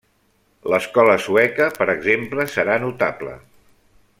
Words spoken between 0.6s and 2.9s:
L'escola sueca, per exemple, serà